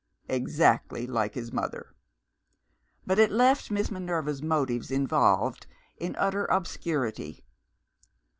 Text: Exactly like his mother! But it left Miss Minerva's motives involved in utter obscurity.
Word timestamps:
Exactly 0.27 1.05
like 1.05 1.35
his 1.35 1.53
mother! 1.53 1.93
But 3.05 3.19
it 3.19 3.29
left 3.29 3.69
Miss 3.69 3.91
Minerva's 3.91 4.41
motives 4.41 4.89
involved 4.89 5.67
in 5.95 6.15
utter 6.15 6.45
obscurity. 6.45 7.43